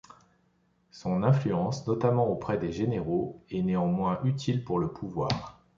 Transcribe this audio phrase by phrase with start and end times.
[0.89, 5.61] Son influence, notamment auprès des généraux, est néanmoins utile pour le pouvoir.